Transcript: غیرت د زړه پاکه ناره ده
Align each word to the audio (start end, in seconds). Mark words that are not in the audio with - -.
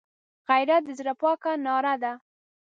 غیرت 0.49 0.81
د 0.85 0.89
زړه 0.99 1.13
پاکه 1.21 1.51
ناره 1.65 1.95
ده 2.03 2.13